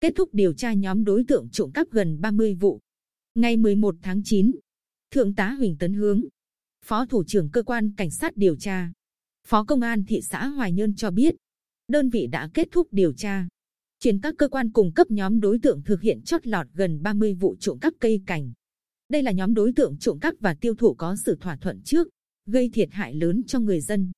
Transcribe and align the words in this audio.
kết 0.00 0.12
thúc 0.16 0.28
điều 0.32 0.52
tra 0.52 0.72
nhóm 0.72 1.04
đối 1.04 1.24
tượng 1.24 1.48
trộm 1.52 1.70
cắp 1.72 1.90
gần 1.90 2.20
30 2.20 2.54
vụ. 2.54 2.80
Ngày 3.34 3.56
11 3.56 3.94
tháng 4.02 4.22
9, 4.24 4.50
Thượng 5.10 5.34
tá 5.34 5.50
Huỳnh 5.50 5.76
Tấn 5.78 5.92
Hướng, 5.92 6.24
Phó 6.84 7.06
Thủ 7.06 7.24
trưởng 7.26 7.50
Cơ 7.50 7.62
quan 7.62 7.92
Cảnh 7.96 8.10
sát 8.10 8.36
điều 8.36 8.56
tra, 8.56 8.92
Phó 9.46 9.64
Công 9.64 9.80
an 9.80 10.04
thị 10.04 10.20
xã 10.22 10.46
Hoài 10.46 10.72
Nhơn 10.72 10.94
cho 10.94 11.10
biết, 11.10 11.34
đơn 11.88 12.08
vị 12.08 12.26
đã 12.26 12.50
kết 12.54 12.68
thúc 12.70 12.88
điều 12.90 13.12
tra, 13.12 13.48
chuyển 14.00 14.20
các 14.20 14.34
cơ 14.38 14.48
quan 14.48 14.72
cung 14.72 14.92
cấp 14.92 15.10
nhóm 15.10 15.40
đối 15.40 15.58
tượng 15.58 15.82
thực 15.82 16.00
hiện 16.00 16.22
chót 16.22 16.46
lọt 16.46 16.66
gần 16.74 17.02
30 17.02 17.34
vụ 17.34 17.56
trộm 17.60 17.78
cắp 17.78 17.94
cây 18.00 18.22
cảnh. 18.26 18.52
Đây 19.08 19.22
là 19.22 19.32
nhóm 19.32 19.54
đối 19.54 19.72
tượng 19.72 19.98
trộm 19.98 20.18
cắp 20.18 20.34
và 20.40 20.54
tiêu 20.54 20.74
thụ 20.74 20.94
có 20.94 21.16
sự 21.16 21.36
thỏa 21.40 21.56
thuận 21.56 21.80
trước, 21.84 22.08
gây 22.46 22.70
thiệt 22.74 22.88
hại 22.92 23.14
lớn 23.14 23.42
cho 23.46 23.60
người 23.60 23.80
dân. 23.80 24.12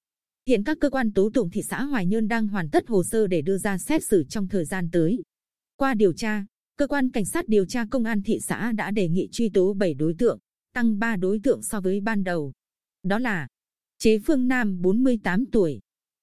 Hiện 0.49 0.65
các 0.65 0.79
cơ 0.81 0.91
quan 0.91 1.13
tố 1.13 1.31
tụng 1.35 1.51
thị 1.51 1.63
xã 1.63 1.85
Hoài 1.85 2.07
Nhơn 2.07 2.29
đang 2.29 2.49
hoàn 2.49 2.69
tất 2.71 2.89
hồ 2.89 3.03
sơ 3.05 3.27
để 3.27 3.43
đưa 3.43 3.59
ra 3.59 3.79
xét 3.79 4.03
xử 4.05 4.25
trong 4.29 4.49
thời 4.49 4.65
gian 4.65 4.89
tới. 4.93 5.23
Qua 5.81 5.95
điều 5.95 6.13
tra, 6.13 6.45
cơ 6.77 6.87
quan 6.87 7.11
cảnh 7.11 7.25
sát 7.25 7.49
điều 7.49 7.65
tra 7.65 7.87
công 7.91 8.05
an 8.05 8.23
thị 8.23 8.39
xã 8.41 8.73
đã 8.73 8.91
đề 8.91 9.09
nghị 9.09 9.29
truy 9.33 9.49
tố 9.49 9.75
7 9.75 9.95
đối 9.95 10.15
tượng, 10.19 10.39
tăng 10.75 10.99
3 10.99 11.17
đối 11.17 11.41
tượng 11.43 11.63
so 11.63 11.81
với 11.81 12.01
ban 12.01 12.25
đầu. 12.25 12.53
Đó 13.03 13.19
là 13.19 13.49
Chế 13.99 14.19
Phương 14.19 14.49
Nam 14.49 14.83
48 14.83 15.47
tuổi, 15.47 15.81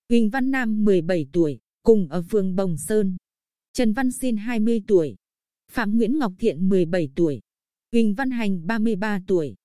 Huỳnh 0.10 0.30
Văn 0.30 0.52
Nam 0.52 0.86
17 0.86 1.28
tuổi, 1.34 1.60
cùng 1.84 2.08
ở 2.10 2.22
phường 2.22 2.56
Bồng 2.56 2.78
Sơn. 2.78 3.18
Trần 3.74 3.94
Văn 3.94 4.12
Xin 4.12 4.38
20 4.38 4.84
tuổi, 4.88 5.16
Phạm 5.72 5.98
Nguyễn 5.98 6.20
Ngọc 6.20 6.34
Thiện 6.40 6.70
17 6.70 7.10
tuổi, 7.16 7.40
Huỳnh 7.92 8.14
Văn 8.14 8.32
Hành 8.32 8.68
33 8.68 9.22
tuổi, 9.28 9.56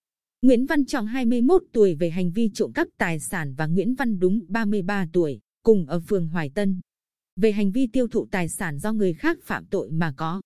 Nguyễn 0.42 0.66
Văn 0.66 0.84
Trọng 0.84 1.06
21 1.06 1.62
tuổi 1.72 1.94
về 1.94 2.10
hành 2.10 2.30
vi 2.30 2.50
trộm 2.54 2.72
cắp 2.72 2.88
tài 2.98 3.20
sản 3.20 3.54
và 3.54 3.66
Nguyễn 3.66 3.94
Văn 3.94 4.18
Đúng 4.18 4.40
33 4.48 5.06
tuổi, 5.12 5.40
cùng 5.62 5.86
ở 5.86 6.00
phường 6.00 6.28
Hoài 6.28 6.50
Tân. 6.50 6.80
Về 7.36 7.52
hành 7.52 7.70
vi 7.70 7.86
tiêu 7.86 8.08
thụ 8.08 8.26
tài 8.30 8.48
sản 8.48 8.78
do 8.78 8.92
người 8.92 9.12
khác 9.14 9.38
phạm 9.42 9.64
tội 9.66 9.90
mà 9.90 10.14
có. 10.16 10.40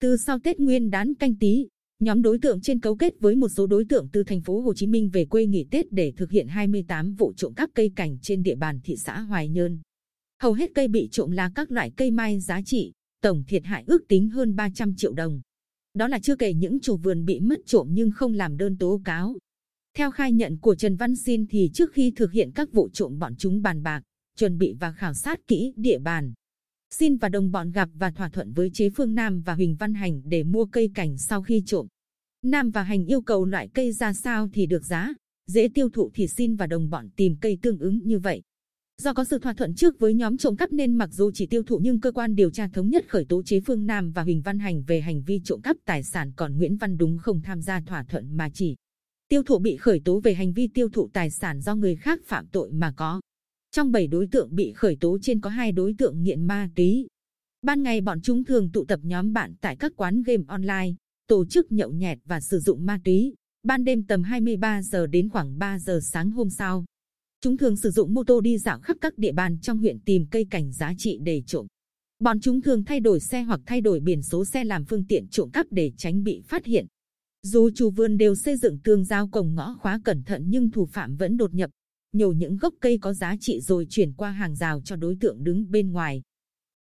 Từ 0.00 0.16
sau 0.16 0.38
Tết 0.38 0.60
Nguyên 0.60 0.90
đán 0.90 1.14
canh 1.14 1.34
tí, 1.34 1.68
nhóm 2.00 2.22
đối 2.22 2.38
tượng 2.38 2.60
trên 2.60 2.80
cấu 2.80 2.96
kết 2.96 3.20
với 3.20 3.36
một 3.36 3.48
số 3.48 3.66
đối 3.66 3.84
tượng 3.84 4.08
từ 4.12 4.24
thành 4.24 4.40
phố 4.40 4.60
Hồ 4.60 4.74
Chí 4.74 4.86
Minh 4.86 5.10
về 5.12 5.24
quê 5.24 5.46
nghỉ 5.46 5.66
Tết 5.70 5.92
để 5.92 6.12
thực 6.16 6.30
hiện 6.30 6.48
28 6.48 7.14
vụ 7.14 7.32
trộm 7.36 7.54
cắp 7.54 7.70
cây 7.74 7.92
cảnh 7.96 8.18
trên 8.22 8.42
địa 8.42 8.54
bàn 8.54 8.80
thị 8.84 8.96
xã 8.96 9.20
Hoài 9.20 9.48
Nhơn. 9.48 9.78
Hầu 10.42 10.52
hết 10.52 10.70
cây 10.74 10.88
bị 10.88 11.08
trộm 11.12 11.30
là 11.30 11.50
các 11.54 11.70
loại 11.70 11.92
cây 11.96 12.10
mai 12.10 12.40
giá 12.40 12.60
trị, 12.64 12.92
tổng 13.22 13.44
thiệt 13.48 13.64
hại 13.64 13.84
ước 13.86 14.08
tính 14.08 14.28
hơn 14.28 14.56
300 14.56 14.94
triệu 14.96 15.12
đồng. 15.12 15.40
Đó 15.94 16.08
là 16.08 16.18
chưa 16.18 16.36
kể 16.36 16.54
những 16.54 16.80
chủ 16.80 16.96
vườn 16.96 17.24
bị 17.24 17.40
mất 17.40 17.58
trộm 17.66 17.88
nhưng 17.90 18.10
không 18.10 18.32
làm 18.32 18.56
đơn 18.56 18.76
tố 18.78 19.00
cáo. 19.04 19.36
Theo 19.96 20.10
khai 20.10 20.32
nhận 20.32 20.58
của 20.58 20.74
Trần 20.74 20.96
Văn 20.96 21.16
Xin 21.16 21.46
thì 21.46 21.70
trước 21.74 21.92
khi 21.92 22.12
thực 22.16 22.32
hiện 22.32 22.50
các 22.54 22.72
vụ 22.72 22.88
trộm 22.92 23.18
bọn 23.18 23.34
chúng 23.38 23.62
bàn 23.62 23.82
bạc, 23.82 24.02
chuẩn 24.36 24.58
bị 24.58 24.74
và 24.80 24.92
khảo 24.92 25.14
sát 25.14 25.46
kỹ 25.46 25.72
địa 25.76 25.98
bàn. 25.98 26.32
Xin 26.90 27.16
và 27.16 27.28
đồng 27.28 27.50
bọn 27.50 27.70
gặp 27.70 27.88
và 27.94 28.10
thỏa 28.10 28.28
thuận 28.28 28.52
với 28.52 28.70
chế 28.74 28.90
phương 28.90 29.14
Nam 29.14 29.40
và 29.40 29.54
Huỳnh 29.54 29.76
Văn 29.76 29.94
Hành 29.94 30.22
để 30.24 30.44
mua 30.44 30.66
cây 30.66 30.90
cảnh 30.94 31.18
sau 31.18 31.42
khi 31.42 31.62
trộm. 31.66 31.86
Nam 32.42 32.70
và 32.70 32.82
Hành 32.82 33.04
yêu 33.04 33.20
cầu 33.20 33.44
loại 33.44 33.68
cây 33.74 33.92
ra 33.92 34.12
sao 34.12 34.48
thì 34.52 34.66
được 34.66 34.84
giá, 34.84 35.14
dễ 35.46 35.68
tiêu 35.74 35.88
thụ 35.88 36.10
thì 36.14 36.28
xin 36.28 36.56
và 36.56 36.66
đồng 36.66 36.90
bọn 36.90 37.08
tìm 37.16 37.36
cây 37.40 37.58
tương 37.62 37.78
ứng 37.78 38.00
như 38.04 38.18
vậy. 38.18 38.42
Do 39.02 39.12
có 39.12 39.24
sự 39.24 39.38
thỏa 39.38 39.52
thuận 39.52 39.74
trước 39.74 39.98
với 39.98 40.14
nhóm 40.14 40.36
trộm 40.36 40.56
cắp 40.56 40.72
nên 40.72 40.94
mặc 40.94 41.10
dù 41.12 41.30
chỉ 41.34 41.46
tiêu 41.46 41.62
thụ 41.62 41.78
nhưng 41.82 42.00
cơ 42.00 42.12
quan 42.12 42.34
điều 42.34 42.50
tra 42.50 42.68
thống 42.68 42.90
nhất 42.90 43.04
khởi 43.08 43.24
tố 43.24 43.42
chế 43.42 43.60
Phương 43.60 43.86
Nam 43.86 44.12
và 44.12 44.22
Huỳnh 44.22 44.42
Văn 44.42 44.58
Hành 44.58 44.82
về 44.82 45.00
hành 45.00 45.22
vi 45.22 45.40
trộm 45.44 45.60
cắp 45.60 45.76
tài 45.84 46.02
sản 46.02 46.32
còn 46.36 46.56
Nguyễn 46.56 46.76
Văn 46.76 46.98
Đúng 46.98 47.18
không 47.18 47.42
tham 47.42 47.62
gia 47.62 47.80
thỏa 47.80 48.04
thuận 48.04 48.36
mà 48.36 48.50
chỉ 48.54 48.76
tiêu 49.28 49.42
thụ 49.42 49.58
bị 49.58 49.76
khởi 49.76 50.00
tố 50.04 50.20
về 50.20 50.34
hành 50.34 50.52
vi 50.52 50.68
tiêu 50.74 50.88
thụ 50.88 51.08
tài 51.12 51.30
sản 51.30 51.60
do 51.60 51.74
người 51.74 51.96
khác 51.96 52.20
phạm 52.26 52.46
tội 52.46 52.72
mà 52.72 52.92
có. 52.96 53.20
Trong 53.76 53.92
7 53.92 54.06
đối 54.06 54.26
tượng 54.26 54.54
bị 54.54 54.72
khởi 54.72 54.96
tố 55.00 55.18
trên 55.22 55.40
có 55.40 55.50
hai 55.50 55.72
đối 55.72 55.94
tượng 55.98 56.22
nghiện 56.22 56.44
ma 56.44 56.70
túy. 56.74 57.06
Ban 57.62 57.82
ngày 57.82 58.00
bọn 58.00 58.20
chúng 58.20 58.44
thường 58.44 58.70
tụ 58.72 58.84
tập 58.84 59.00
nhóm 59.02 59.32
bạn 59.32 59.54
tại 59.60 59.76
các 59.76 59.92
quán 59.96 60.22
game 60.22 60.42
online, 60.48 60.94
tổ 61.26 61.46
chức 61.46 61.72
nhậu 61.72 61.90
nhẹt 61.90 62.18
và 62.24 62.40
sử 62.40 62.58
dụng 62.58 62.86
ma 62.86 63.00
túy. 63.04 63.34
Ban 63.62 63.84
đêm 63.84 64.02
tầm 64.02 64.22
23 64.22 64.82
giờ 64.82 65.06
đến 65.06 65.28
khoảng 65.28 65.58
3 65.58 65.78
giờ 65.78 66.00
sáng 66.02 66.30
hôm 66.30 66.50
sau, 66.50 66.84
Chúng 67.40 67.56
thường 67.56 67.76
sử 67.76 67.90
dụng 67.90 68.14
mô 68.14 68.24
tô 68.24 68.40
đi 68.40 68.58
dạo 68.58 68.80
khắp 68.80 68.96
các 69.00 69.18
địa 69.18 69.32
bàn 69.32 69.58
trong 69.62 69.78
huyện 69.78 69.98
tìm 70.00 70.26
cây 70.30 70.46
cảnh 70.50 70.72
giá 70.72 70.92
trị 70.98 71.18
để 71.22 71.42
trộm. 71.46 71.66
Bọn 72.18 72.40
chúng 72.40 72.62
thường 72.62 72.84
thay 72.84 73.00
đổi 73.00 73.20
xe 73.20 73.42
hoặc 73.42 73.60
thay 73.66 73.80
đổi 73.80 74.00
biển 74.00 74.22
số 74.22 74.44
xe 74.44 74.64
làm 74.64 74.84
phương 74.84 75.04
tiện 75.04 75.28
trộm 75.28 75.50
cắp 75.50 75.66
để 75.70 75.92
tránh 75.96 76.22
bị 76.22 76.40
phát 76.40 76.64
hiện. 76.64 76.86
Dù 77.42 77.70
chủ 77.74 77.90
vườn 77.90 78.16
đều 78.16 78.34
xây 78.34 78.56
dựng 78.56 78.78
tường 78.78 79.04
giao 79.04 79.28
cổng 79.28 79.54
ngõ 79.54 79.74
khóa 79.80 80.00
cẩn 80.04 80.22
thận 80.22 80.44
nhưng 80.46 80.70
thủ 80.70 80.86
phạm 80.86 81.16
vẫn 81.16 81.36
đột 81.36 81.54
nhập, 81.54 81.70
nhổ 82.12 82.32
những 82.32 82.56
gốc 82.56 82.74
cây 82.80 82.98
có 82.98 83.12
giá 83.12 83.36
trị 83.40 83.60
rồi 83.60 83.86
chuyển 83.90 84.12
qua 84.12 84.30
hàng 84.30 84.54
rào 84.54 84.80
cho 84.84 84.96
đối 84.96 85.16
tượng 85.20 85.44
đứng 85.44 85.70
bên 85.70 85.92
ngoài. 85.92 86.22